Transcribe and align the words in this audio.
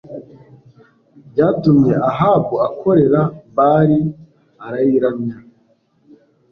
byatumye 1.31 1.93
Ahabu 2.09 2.55
akorera 2.67 3.21
Bāli 3.55 3.99
arayiramya 4.65 5.37